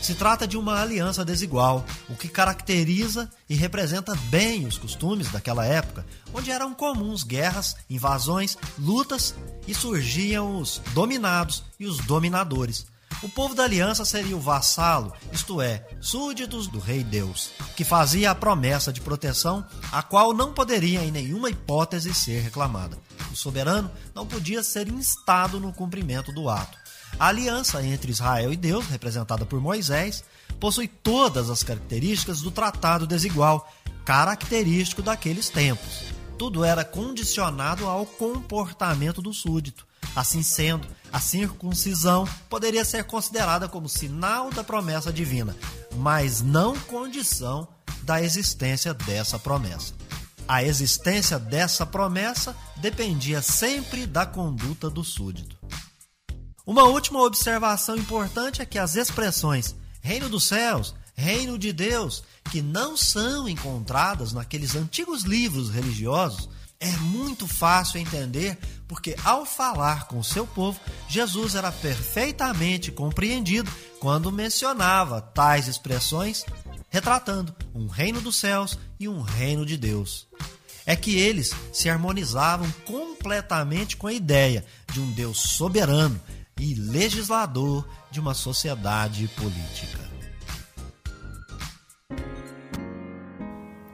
Se 0.00 0.14
trata 0.14 0.46
de 0.46 0.56
uma 0.56 0.80
aliança 0.80 1.24
desigual, 1.24 1.84
o 2.08 2.14
que 2.14 2.28
caracteriza 2.28 3.30
e 3.48 3.54
representa 3.54 4.14
bem 4.28 4.66
os 4.66 4.78
costumes 4.78 5.30
daquela 5.30 5.64
época, 5.64 6.06
onde 6.32 6.50
eram 6.50 6.74
comuns 6.74 7.22
guerras, 7.22 7.74
invasões, 7.88 8.56
lutas 8.78 9.34
e 9.66 9.74
surgiam 9.74 10.60
os 10.60 10.80
dominados 10.92 11.64
e 11.80 11.86
os 11.86 11.98
dominadores. 11.98 12.86
O 13.22 13.28
povo 13.28 13.54
da 13.54 13.64
aliança 13.64 14.04
seria 14.04 14.36
o 14.36 14.40
vassalo, 14.40 15.12
isto 15.32 15.60
é, 15.62 15.86
súditos 16.00 16.68
do 16.68 16.78
rei 16.78 17.02
Deus, 17.02 17.50
que 17.74 17.82
fazia 17.82 18.30
a 18.30 18.34
promessa 18.34 18.92
de 18.92 19.00
proteção, 19.00 19.64
a 19.90 20.02
qual 20.02 20.34
não 20.34 20.52
poderia 20.52 21.02
em 21.02 21.10
nenhuma 21.10 21.48
hipótese 21.48 22.12
ser 22.12 22.40
reclamada. 22.42 22.98
O 23.32 23.36
soberano 23.36 23.90
não 24.14 24.26
podia 24.26 24.62
ser 24.62 24.88
instado 24.88 25.60
no 25.60 25.72
cumprimento 25.72 26.32
do 26.32 26.48
ato. 26.48 26.78
A 27.18 27.28
aliança 27.28 27.82
entre 27.82 28.10
Israel 28.10 28.52
e 28.52 28.56
Deus, 28.56 28.86
representada 28.86 29.46
por 29.46 29.60
Moisés, 29.60 30.24
possui 30.60 30.88
todas 30.88 31.48
as 31.48 31.62
características 31.62 32.40
do 32.40 32.50
tratado 32.50 33.06
desigual, 33.06 33.72
característico 34.04 35.02
daqueles 35.02 35.48
tempos. 35.48 36.04
Tudo 36.38 36.64
era 36.64 36.84
condicionado 36.84 37.86
ao 37.86 38.04
comportamento 38.04 39.22
do 39.22 39.32
súdito. 39.32 39.86
Assim 40.14 40.42
sendo, 40.42 40.86
a 41.12 41.20
circuncisão 41.20 42.26
poderia 42.48 42.84
ser 42.84 43.04
considerada 43.04 43.68
como 43.68 43.88
sinal 43.88 44.50
da 44.50 44.62
promessa 44.62 45.12
divina, 45.12 45.56
mas 45.96 46.42
não 46.42 46.78
condição 46.80 47.68
da 48.02 48.22
existência 48.22 48.94
dessa 48.94 49.38
promessa. 49.38 49.92
A 50.48 50.62
existência 50.62 51.38
dessa 51.38 51.84
promessa 51.84 52.56
dependia 52.76 53.42
sempre 53.42 54.06
da 54.06 54.24
conduta 54.24 54.88
do 54.88 55.02
súdito. 55.02 55.56
Uma 56.64 56.84
última 56.84 57.22
observação 57.22 57.96
importante 57.96 58.62
é 58.62 58.66
que 58.66 58.78
as 58.78 58.96
expressões 58.96 59.74
reino 60.06 60.28
dos 60.28 60.44
céus, 60.44 60.94
reino 61.16 61.58
de 61.58 61.72
Deus, 61.72 62.22
que 62.50 62.62
não 62.62 62.96
são 62.96 63.48
encontradas 63.48 64.32
naqueles 64.32 64.76
antigos 64.76 65.24
livros 65.24 65.68
religiosos, 65.68 66.48
é 66.78 66.92
muito 66.98 67.48
fácil 67.48 67.98
entender 67.98 68.56
porque, 68.86 69.16
ao 69.24 69.44
falar 69.44 70.06
com 70.06 70.22
seu 70.22 70.46
povo, 70.46 70.78
Jesus 71.08 71.56
era 71.56 71.72
perfeitamente 71.72 72.92
compreendido 72.92 73.70
quando 73.98 74.30
mencionava 74.30 75.20
tais 75.20 75.66
expressões 75.66 76.44
retratando 76.88 77.54
um 77.74 77.86
reino 77.86 78.20
dos 78.20 78.36
céus 78.36 78.78
e 78.98 79.08
um 79.08 79.20
reino 79.20 79.66
de 79.66 79.76
Deus. 79.76 80.26
É 80.84 80.94
que 80.94 81.18
eles 81.18 81.50
se 81.72 81.90
harmonizavam 81.90 82.70
completamente 82.84 83.96
com 83.96 84.06
a 84.06 84.12
ideia 84.12 84.64
de 84.92 85.00
um 85.00 85.10
Deus 85.12 85.38
soberano 85.38 86.20
e 86.58 86.74
legislador 86.74 87.86
de 88.10 88.20
uma 88.20 88.34
sociedade 88.34 89.28
política. 89.28 90.06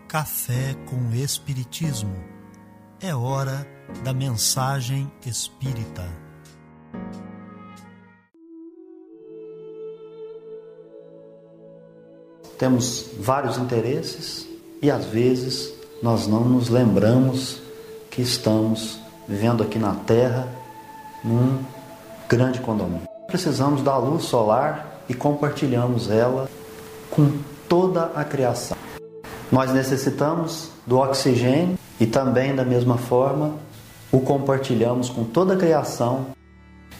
Café 0.07 0.75
com 0.87 1.15
Espiritismo. 1.15 2.15
É 3.01 3.15
hora 3.15 3.67
da 4.05 4.13
mensagem 4.13 5.11
espírita. 5.25 6.22
Temos 12.63 13.07
vários 13.19 13.59
interesses 13.59 14.47
e 14.81 14.89
às 14.89 15.05
vezes 15.07 15.73
nós 16.01 16.29
não 16.29 16.45
nos 16.45 16.69
lembramos 16.69 17.61
que 18.09 18.23
estamos 18.23 19.01
vivendo 19.27 19.65
aqui 19.65 19.81
na 19.81 19.97
Terra 19.97 20.47
num 21.25 21.59
grande 22.29 22.61
condomínio. 22.61 23.09
Precisamos 23.27 23.83
da 23.83 23.99
luz 23.99 24.27
solar 24.27 25.03
e 25.09 25.13
compartilhamos 25.13 26.09
ela 26.09 26.49
com 27.11 27.33
toda 27.69 28.13
a 28.15 28.23
criação. 28.23 28.77
Nós 29.51 29.73
necessitamos 29.73 30.71
do 30.87 30.99
oxigênio 30.99 31.77
e 31.99 32.07
também, 32.07 32.55
da 32.55 32.65
mesma 32.65 32.97
forma, 32.97 33.57
o 34.13 34.21
compartilhamos 34.21 35.11
com 35.11 35.25
toda 35.25 35.55
a 35.55 35.57
criação. 35.57 36.27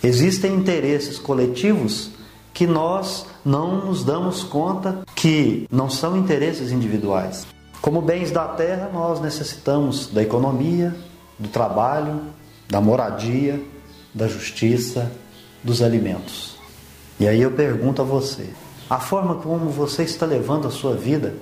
Existem 0.03 0.57
interesses 0.57 1.21
coletivos 1.21 2.11
que 2.53 2.67
nós 2.67 3.27
não 3.45 3.87
nos 3.87 4.05
damos 4.05 4.43
conta 4.43 5.01
que 5.15 5.67
não 5.71 5.89
são 5.89 6.17
interesses 6.17 6.71
individuais. 6.71 7.47
Como 7.81 8.01
bens 8.01 8.31
da 8.31 8.47
terra, 8.47 8.91
nós 8.93 9.21
necessitamos 9.21 10.07
da 10.07 10.23
economia, 10.23 10.95
do 11.39 11.49
trabalho, 11.49 12.21
da 12.69 12.81
moradia, 12.81 13.61
da 14.15 14.29
justiça, 14.29 15.11
dos 15.65 15.83
alimentos. 15.83 16.57
E 17.19 17.27
aí 17.27 17.41
eu 17.41 17.53
pergunto 17.53 18.03
a 18.03 18.05
você: 18.05 18.51
a 18.89 19.01
forma 19.01 19.37
como 19.37 19.71
você 19.71 20.03
está 20.03 20.27
levando 20.27 20.69
a 20.69 20.71
sua 20.71 20.95
vida 20.95 21.35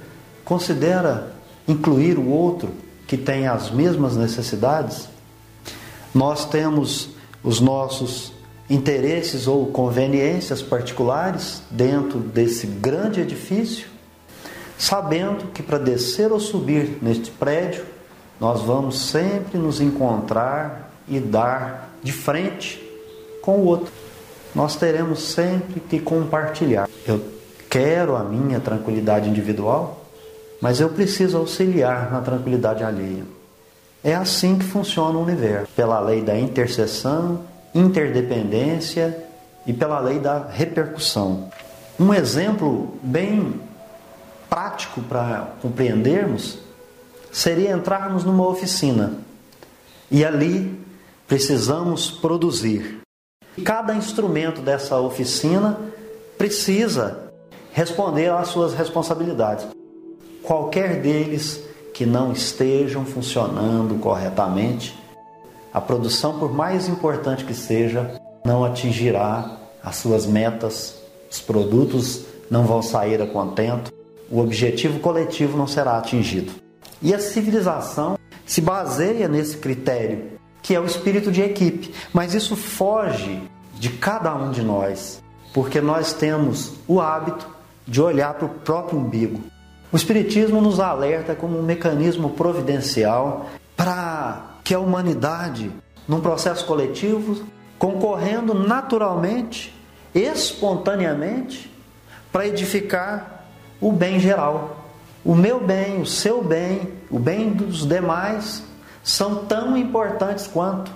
considera 0.44 1.32
incluir 1.66 2.18
o 2.18 2.28
outro 2.28 2.70
que 3.06 3.16
tem 3.16 3.46
as 3.46 3.70
mesmas 3.70 4.16
necessidades? 4.16 5.08
Nós 6.14 6.44
temos 6.44 7.10
os 7.42 7.60
nossos 7.60 8.32
interesses 8.70 9.48
ou 9.48 9.66
conveniências 9.66 10.62
particulares 10.62 11.60
dentro 11.68 12.20
desse 12.20 12.68
grande 12.68 13.20
edifício, 13.20 13.88
sabendo 14.78 15.48
que 15.48 15.60
para 15.62 15.76
descer 15.76 16.30
ou 16.30 16.38
subir 16.38 16.98
neste 17.02 17.32
prédio, 17.32 17.84
nós 18.40 18.62
vamos 18.62 19.10
sempre 19.10 19.58
nos 19.58 19.80
encontrar 19.80 20.92
e 21.08 21.18
dar 21.18 21.90
de 22.02 22.12
frente 22.12 22.80
com 23.42 23.58
o 23.58 23.66
outro. 23.66 23.92
Nós 24.54 24.76
teremos 24.76 25.20
sempre 25.32 25.80
que 25.80 25.98
compartilhar. 25.98 26.88
Eu 27.06 27.20
quero 27.68 28.16
a 28.16 28.22
minha 28.22 28.60
tranquilidade 28.60 29.28
individual, 29.28 30.06
mas 30.60 30.80
eu 30.80 30.88
preciso 30.88 31.36
auxiliar 31.36 32.10
na 32.10 32.20
tranquilidade 32.20 32.84
alheia. 32.84 33.24
É 34.02 34.14
assim 34.14 34.56
que 34.56 34.64
funciona 34.64 35.18
o 35.18 35.22
universo, 35.22 35.70
pela 35.76 36.00
lei 36.00 36.22
da 36.22 36.38
interseção 36.38 37.50
interdependência 37.74 39.26
e 39.66 39.72
pela 39.72 39.98
lei 40.00 40.18
da 40.18 40.46
repercussão. 40.48 41.50
Um 41.98 42.12
exemplo 42.14 42.94
bem 43.02 43.60
prático 44.48 45.00
para 45.02 45.52
compreendermos 45.62 46.58
seria 47.30 47.73
entrarmos 47.73 48.25
numa 48.25 48.47
oficina 48.47 49.18
e 50.10 50.25
ali 50.25 50.78
precisamos 51.28 52.10
produzir. 52.10 53.00
Cada 53.64 53.95
instrumento 53.95 54.60
dessa 54.60 54.99
oficina 54.99 55.78
precisa 56.36 57.30
responder 57.73 58.32
às 58.32 58.49
suas 58.49 58.75
responsabilidades. 58.75 59.66
Qualquer 60.42 61.00
deles 61.00 61.62
que 61.95 62.06
não 62.06 62.32
estejam 62.32 63.04
funcionando 63.04 64.00
corretamente 64.00 64.99
a 65.73 65.80
produção, 65.80 66.39
por 66.39 66.52
mais 66.52 66.89
importante 66.89 67.45
que 67.45 67.54
seja, 67.54 68.21
não 68.45 68.65
atingirá 68.65 69.59
as 69.83 69.97
suas 69.97 70.26
metas, 70.26 70.97
os 71.30 71.41
produtos 71.41 72.25
não 72.50 72.65
vão 72.65 72.83
sair 72.83 73.23
a 73.23 73.26
contento, 73.26 73.93
o 74.30 74.41
objetivo 74.41 75.00
coletivo 75.00 75.56
não 75.56 75.67
será 75.67 75.97
atingido. 75.97 76.52
E 77.00 77.15
a 77.15 77.19
civilização 77.19 78.19
se 78.45 78.61
baseia 78.61 79.28
nesse 79.28 79.56
critério, 79.56 80.33
que 80.63 80.75
é 80.75 80.80
o 80.80 80.85
espírito 80.85 81.30
de 81.30 81.41
equipe, 81.41 81.95
mas 82.13 82.35
isso 82.35 82.56
foge 82.56 83.43
de 83.75 83.89
cada 83.91 84.35
um 84.35 84.50
de 84.50 84.63
nós, 84.63 85.23
porque 85.54 85.80
nós 85.80 86.13
temos 86.13 86.75
o 86.87 87.00
hábito 87.00 87.49
de 87.87 88.02
olhar 88.02 88.35
para 88.35 88.47
o 88.47 88.50
próprio 88.50 88.99
umbigo. 88.99 89.41
O 89.93 89.97
Espiritismo 89.97 90.61
nos 90.61 90.78
alerta 90.78 91.35
como 91.35 91.59
um 91.59 91.63
mecanismo 91.63 92.30
providencial 92.30 93.47
para 93.76 94.50
que 94.71 94.75
a 94.75 94.78
humanidade, 94.78 95.69
num 96.06 96.21
processo 96.21 96.65
coletivo, 96.65 97.45
concorrendo 97.76 98.54
naturalmente, 98.54 99.75
espontaneamente, 100.15 101.69
para 102.30 102.47
edificar 102.47 103.47
o 103.80 103.91
bem 103.91 104.21
geral. 104.21 104.87
O 105.25 105.35
meu 105.35 105.59
bem, 105.59 106.00
o 106.00 106.06
seu 106.06 106.41
bem, 106.41 106.89
o 107.11 107.19
bem 107.19 107.50
dos 107.50 107.85
demais 107.85 108.63
são 109.02 109.45
tão 109.45 109.76
importantes 109.76 110.47
quanto. 110.47 110.93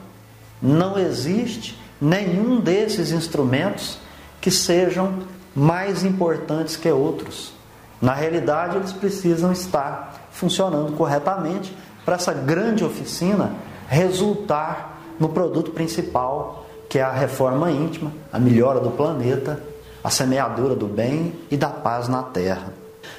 Não 0.63 0.97
existe 0.97 1.77
nenhum 2.01 2.61
desses 2.61 3.11
instrumentos 3.11 3.99
que 4.41 4.53
sejam 4.53 5.25
mais 5.53 6.05
importantes 6.05 6.77
que 6.77 6.89
outros. 6.93 7.53
Na 8.01 8.15
realidade, 8.15 8.77
eles 8.77 8.93
precisam 8.93 9.51
estar 9.51 10.29
funcionando 10.31 10.93
corretamente 10.93 11.77
para 12.05 12.15
essa 12.15 12.33
grande 12.33 12.85
oficina 12.85 13.51
resultar 13.89 15.01
no 15.19 15.29
produto 15.29 15.71
principal, 15.71 16.67
que 16.89 16.99
é 16.99 17.03
a 17.03 17.13
reforma 17.13 17.71
íntima, 17.71 18.13
a 18.33 18.39
melhora 18.39 18.81
do 18.81 18.91
planeta, 18.91 19.63
a 20.03 20.11
semeadura 20.11 20.75
do 20.75 20.87
bem 20.87 21.35
e 21.51 21.57
da 21.57 21.69
paz 21.69 22.09
na 22.09 22.23
terra. 22.23 22.73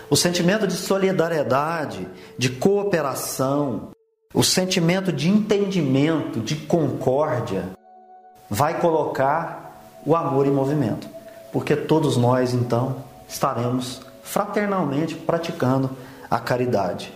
O 0.09 0.15
sentimento 0.15 0.67
de 0.67 0.73
solidariedade, 0.73 2.07
de 2.37 2.49
cooperação, 2.49 3.89
o 4.33 4.43
sentimento 4.43 5.11
de 5.11 5.29
entendimento, 5.29 6.39
de 6.39 6.55
concórdia, 6.55 7.63
vai 8.49 8.79
colocar 8.79 10.01
o 10.05 10.15
amor 10.15 10.45
em 10.45 10.51
movimento, 10.51 11.07
porque 11.51 11.75
todos 11.75 12.17
nós 12.17 12.53
então 12.53 12.97
estaremos 13.27 14.01
fraternalmente 14.21 15.15
praticando 15.15 15.89
a 16.29 16.39
caridade 16.39 17.11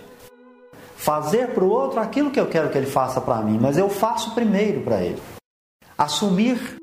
fazer 0.99 1.53
para 1.53 1.63
o 1.63 1.69
outro 1.69 1.97
aquilo 1.97 2.29
que 2.29 2.39
eu 2.39 2.47
quero 2.47 2.69
que 2.69 2.77
ele 2.77 2.85
faça 2.85 3.21
para 3.21 3.41
mim, 3.41 3.57
mas 3.59 3.77
eu 3.77 3.89
faço 3.89 4.35
primeiro 4.35 4.81
para 4.81 5.01
ele. 5.01 5.21
Assumir 5.97 6.75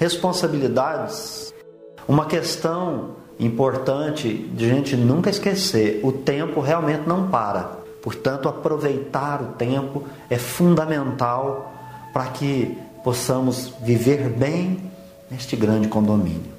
responsabilidades. 0.00 1.54
Uma 2.08 2.26
questão 2.26 3.12
importante 3.38 4.28
de 4.28 4.68
gente 4.68 4.96
nunca 4.96 5.30
esquecer: 5.30 6.00
o 6.02 6.10
tempo 6.10 6.60
realmente 6.60 7.06
não 7.06 7.28
para. 7.30 7.80
Portanto, 8.02 8.48
aproveitar 8.48 9.40
o 9.40 9.52
tempo 9.52 10.02
é 10.28 10.36
fundamental 10.36 11.72
para 12.12 12.26
que 12.26 12.76
possamos 13.04 13.72
viver 13.80 14.28
bem 14.28 14.90
neste 15.30 15.54
grande 15.54 15.86
condomínio. 15.86 16.50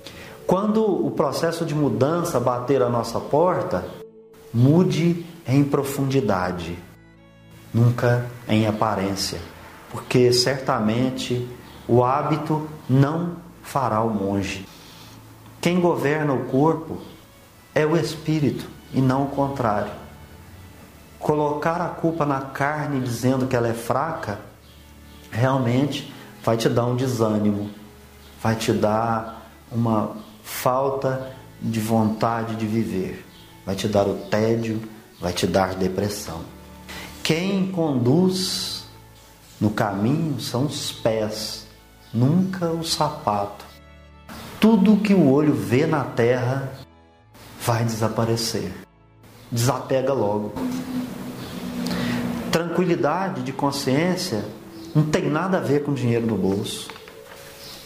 Quando 0.48 1.06
o 1.06 1.12
processo 1.12 1.66
de 1.66 1.76
mudança 1.76 2.40
bater 2.40 2.82
a 2.82 2.88
nossa 2.88 3.20
porta, 3.20 3.84
mude 4.54 5.26
em 5.46 5.66
profundidade 5.66 6.78
nunca 7.74 8.30
em 8.48 8.68
aparência, 8.68 9.40
porque 9.90 10.32
certamente 10.32 11.48
o 11.88 12.04
hábito 12.04 12.70
não 12.90 13.38
fará 13.62 14.02
o 14.02 14.10
monge. 14.10 14.68
Quem 15.60 15.80
governa 15.80 16.34
o 16.34 16.46
corpo 16.46 17.00
é 17.74 17.86
o 17.86 17.98
espírito 17.98 18.68
e 18.94 19.02
não 19.02 19.24
o 19.24 19.30
contrário. 19.30 19.92
Colocar 21.18 21.82
a 21.82 21.88
culpa 21.88 22.26
na 22.26 22.42
carne 22.42 23.00
dizendo 23.00 23.48
que 23.48 23.56
ela 23.56 23.70
é 23.70 23.74
fraca 23.74 24.40
realmente 25.32 26.14
vai 26.44 26.58
te 26.58 26.68
dar 26.68 26.86
um 26.86 26.96
desânimo, 26.96 27.70
vai 28.42 28.56
te 28.56 28.74
dar 28.74 29.50
uma 29.72 30.18
falta 30.44 31.32
de 31.62 31.80
vontade 31.80 32.56
de 32.56 32.68
viver, 32.68 33.26
vai 33.66 33.76
te 33.76 33.88
dar 33.88 34.06
o 34.06 34.16
tédio, 34.30 34.82
vai 35.20 35.32
te 35.32 35.48
dar 35.48 35.74
depressão. 35.76 36.42
Quem 37.24 37.72
conduz 37.72 38.84
no 39.60 39.70
caminho 39.70 40.42
são 40.42 40.66
os 40.66 40.92
pés, 40.92 41.66
nunca 42.14 42.70
o 42.70 42.84
sapato. 42.84 43.64
Tudo 44.60 44.98
que 44.98 45.14
o 45.14 45.32
olho 45.32 45.54
vê 45.54 45.88
na 45.88 46.04
terra 46.04 46.70
vai 47.62 47.86
desaparecer. 47.86 48.74
desapega 49.50 50.12
logo. 50.12 50.52
Tranquilidade 52.52 53.42
de 53.42 53.54
consciência 53.54 54.44
não 54.94 55.04
tem 55.04 55.30
nada 55.30 55.60
a 55.60 55.62
ver 55.62 55.84
com 55.84 55.94
dinheiro 55.94 56.26
no 56.26 56.36
bolso. 56.36 56.90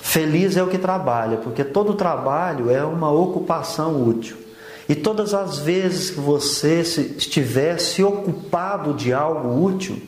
Feliz 0.02 0.58
é 0.58 0.64
o 0.64 0.68
que 0.68 0.80
trabalha, 0.80 1.38
porque 1.38 1.64
todo 1.64 1.94
trabalho 1.94 2.72
é 2.72 2.84
uma 2.84 3.12
ocupação 3.12 4.04
útil. 4.04 4.47
E 4.90 4.96
todas 4.96 5.34
as 5.34 5.60
vezes 5.60 6.12
que 6.12 6.20
você 6.20 6.82
estiver 6.82 7.80
se 7.80 8.02
ocupado 8.02 8.94
de 8.94 9.12
algo 9.12 9.64
útil, 9.64 10.02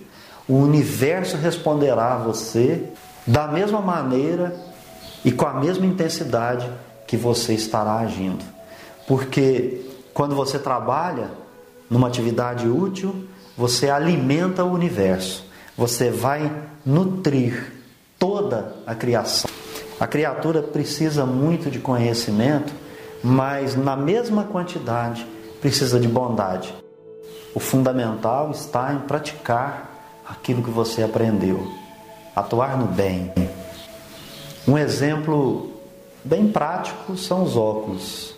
o 0.48 0.56
universo 0.56 1.36
responderá 1.38 2.16
a 2.16 2.18
você 2.18 2.86
da 3.28 3.48
mesma 3.48 3.82
maneira 3.82 4.56
e 5.24 5.32
com 5.32 5.46
a 5.46 5.54
mesma 5.54 5.86
intensidade 5.86 6.70
que 7.06 7.18
você 7.18 7.54
estará 7.54 7.98
agindo. 7.98 8.44
Porque 9.06 9.82
quando 10.14 10.36
você 10.36 10.58
trabalha 10.58 11.30
numa 11.90 12.08
atividade 12.08 12.68
útil, 12.68 13.28
você 13.58 13.90
alimenta 13.90 14.64
o 14.64 14.72
universo, 14.72 15.46
você 15.76 16.10
vai 16.10 16.52
nutrir 16.86 17.74
toda 18.18 18.76
a 18.88 18.96
criação. 18.96 19.50
A 20.00 20.08
criatura 20.08 20.62
precisa 20.62 21.26
muito 21.26 21.70
de 21.70 21.80
conhecimento 21.80 22.74
mas 23.24 23.76
na 23.76 23.96
mesma 23.96 24.44
quantidade 24.44 25.26
precisa 25.62 26.00
de 26.00 26.08
bondade. 26.08 26.74
O 27.54 27.60
fundamental 27.60 28.52
está 28.52 28.94
em 28.94 29.00
praticar 29.00 30.22
aquilo 30.28 30.64
que 30.64 30.70
você 30.70 31.04
aprendeu, 31.04 31.68
atuar 32.36 32.78
no 32.78 32.86
bem. 32.86 33.34
Um 34.68 34.78
exemplo 34.78 35.74
bem 36.24 36.48
prático 36.52 37.18
são 37.18 37.44
os 37.44 37.58
óculos. 37.58 38.36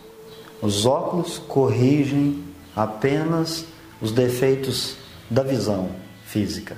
Os 0.61 0.85
óculos 0.85 1.37
corrigem 1.37 2.43
apenas 2.75 3.65
os 4.01 4.11
defeitos 4.11 4.95
da 5.29 5.43
visão 5.43 5.89
física, 6.25 6.77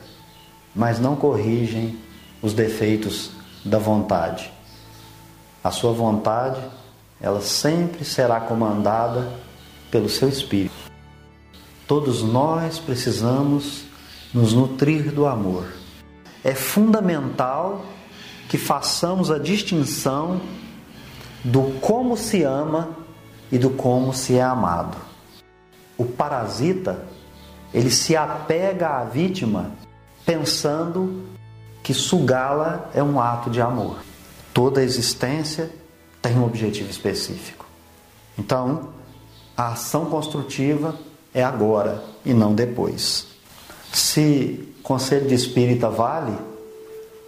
mas 0.76 1.00
não 1.00 1.16
corrigem 1.16 1.98
os 2.42 2.54
defeitos 2.54 3.32
da 3.64 3.78
vontade. 3.78 4.52
A 5.64 5.72
sua 5.72 5.94
vontade 5.94 6.60
ela 7.24 7.40
sempre 7.40 8.04
será 8.04 8.42
comandada 8.42 9.32
pelo 9.90 10.10
seu 10.10 10.28
espírito. 10.28 10.76
Todos 11.88 12.22
nós 12.22 12.80
precisamos 12.80 13.86
nos 14.34 14.52
nutrir 14.52 15.10
do 15.10 15.26
amor. 15.26 15.66
É 16.44 16.54
fundamental 16.54 17.86
que 18.50 18.58
façamos 18.58 19.32
a 19.32 19.40
distinção 19.40 20.42
do 21.46 21.80
como 21.80 22.18
se 22.18 22.44
ama 22.44 22.90
e 23.50 23.58
do 23.58 23.70
como 23.70 24.14
se 24.14 24.36
é 24.36 24.42
amado. 24.42 24.98
O 25.98 26.04
parasita, 26.04 27.06
ele 27.74 27.90
se 27.90 28.18
apega 28.18 29.00
à 29.00 29.06
vítima 29.06 29.72
pensando 30.26 31.24
que 31.82 31.94
sugá-la 31.94 32.90
é 32.94 33.02
um 33.02 33.18
ato 33.18 33.50
de 33.50 33.62
amor. 33.62 34.00
Toda 34.54 34.82
a 34.82 34.84
existência 34.84 35.70
tem 36.24 36.40
um 36.40 36.46
objetivo 36.46 36.90
específico. 36.90 37.66
Então, 38.40 38.90
a 39.56 39.74
ação 39.74 40.06
construtiva 40.06 40.96
é 41.34 41.44
agora 41.44 42.02
e 42.26 42.34
não 42.34 42.56
depois. 42.56 43.28
Se 43.92 44.74
conselho 44.82 45.28
de 45.28 45.36
espírita 45.36 45.90
vale, 45.90 46.36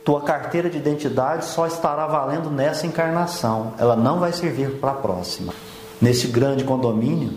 tua 0.06 0.22
carteira 0.22 0.70
de 0.70 0.78
identidade 0.78 1.46
só 1.46 1.68
estará 1.68 2.08
valendo 2.08 2.50
nessa 2.50 2.88
encarnação, 2.88 3.74
ela 3.78 3.98
não 3.98 4.20
vai 4.20 4.32
servir 4.32 4.80
para 4.80 4.92
a 4.92 4.96
próxima. 4.96 5.54
Nesse 6.02 6.28
grande 6.28 6.64
condomínio, 6.64 7.34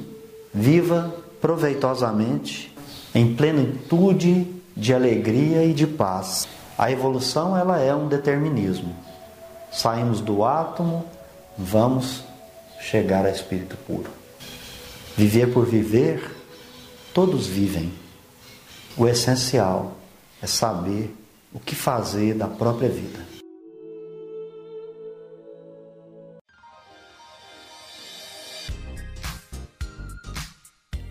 viva 0.54 1.12
proveitosamente, 1.40 2.74
em 3.14 3.34
plenitude 3.34 4.46
de 4.76 4.94
alegria 4.94 5.64
e 5.64 5.72
de 5.72 5.86
paz. 5.86 6.46
A 6.76 6.90
evolução 6.92 7.56
ela 7.56 7.80
é 7.80 7.92
um 7.94 8.06
determinismo. 8.06 8.94
Saímos 9.72 10.20
do 10.20 10.44
átomo 10.44 11.04
vamos 11.58 12.22
chegar 12.80 13.26
a 13.26 13.30
espírito 13.30 13.76
puro. 13.78 14.10
Viver 15.16 15.52
por 15.52 15.66
viver, 15.66 16.36
todos 17.12 17.46
vivem. 17.46 17.92
O 18.96 19.06
essencial 19.08 19.96
é 20.40 20.46
saber 20.46 21.14
o 21.52 21.58
que 21.58 21.74
fazer 21.74 22.34
da 22.34 22.46
própria 22.46 22.88
vida. 22.88 23.26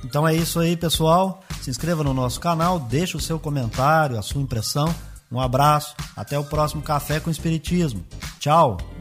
Então 0.04 0.26
é 0.26 0.34
isso 0.34 0.60
aí, 0.60 0.78
pessoal. 0.78 1.44
Se 1.62 1.70
inscreva 1.70 2.02
no 2.02 2.14
nosso 2.14 2.40
canal, 2.40 2.80
deixe 2.80 3.18
o 3.18 3.20
seu 3.20 3.38
comentário, 3.38 4.18
a 4.18 4.22
sua 4.22 4.42
impressão. 4.42 4.94
Um 5.30 5.42
abraço, 5.42 5.94
até 6.16 6.40
o 6.40 6.46
próximo 6.46 6.82
Café 6.82 7.20
com 7.20 7.30
Espiritismo. 7.30 8.06
Tchau! 8.40 8.97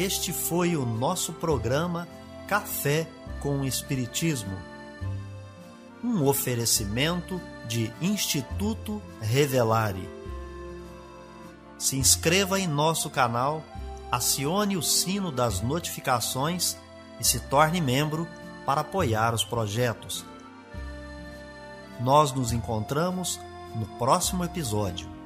Este 0.00 0.32
foi 0.32 0.78
o 0.78 0.86
nosso 0.86 1.30
programa 1.30 2.08
Café 2.48 3.06
com 3.38 3.62
Espiritismo. 3.62 4.56
Um 6.02 6.26
oferecimento 6.26 7.38
de 7.68 7.92
Instituto 8.00 9.02
Revelare. 9.20 10.08
Se 11.78 11.98
inscreva 11.98 12.58
em 12.58 12.66
nosso 12.66 13.10
canal, 13.10 13.62
acione 14.10 14.74
o 14.74 14.82
sino 14.82 15.30
das 15.30 15.60
notificações 15.60 16.78
e 17.20 17.24
se 17.24 17.38
torne 17.38 17.78
membro 17.78 18.26
para 18.64 18.80
apoiar 18.80 19.34
os 19.34 19.44
projetos. 19.44 20.24
Nós 22.00 22.32
nos 22.32 22.52
encontramos 22.52 23.38
no 23.74 23.84
próximo 23.98 24.46
episódio. 24.46 25.19